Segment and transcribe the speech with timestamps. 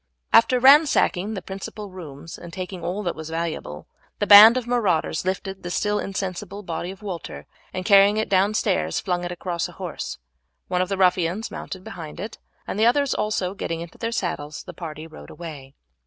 [0.33, 3.85] After ransacking the principal rooms and taking all that was valuable,
[4.17, 8.55] the band of marauders lifted the still insensible body of Walter, and carrying it down
[8.55, 10.17] stairs flung it across a horse.
[10.67, 14.63] One of the ruffians mounted behind it, and the others also getting into their saddles
[14.63, 15.75] the party rode away.